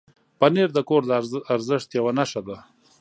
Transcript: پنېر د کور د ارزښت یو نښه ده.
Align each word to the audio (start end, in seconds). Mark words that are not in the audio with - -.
پنېر 0.39 0.69
د 0.73 0.79
کور 0.89 1.01
د 1.07 1.11
ارزښت 1.53 1.89
یو 1.97 2.05
نښه 2.17 2.41
ده. 2.47 2.57